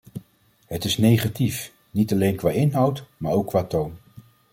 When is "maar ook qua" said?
3.17-3.63